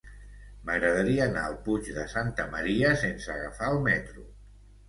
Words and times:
M'agradaria 0.69 1.27
anar 1.31 1.43
al 1.49 1.59
Puig 1.67 1.91
de 1.99 2.07
Santa 2.15 2.47
Maria 2.57 2.95
sense 3.05 3.33
agafar 3.37 3.73
el 3.75 3.81
metro. 3.93 4.27